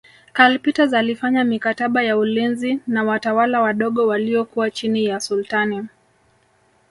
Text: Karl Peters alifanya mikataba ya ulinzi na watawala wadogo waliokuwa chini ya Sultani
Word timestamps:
Karl 0.33 0.57
Peters 0.59 0.93
alifanya 0.93 1.43
mikataba 1.43 2.03
ya 2.03 2.17
ulinzi 2.17 2.79
na 2.87 3.03
watawala 3.03 3.61
wadogo 3.61 4.07
waliokuwa 4.07 4.71
chini 4.71 5.05
ya 5.05 5.19
Sultani 5.19 5.87